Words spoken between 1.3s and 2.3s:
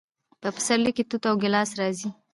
ګیلاس راځي.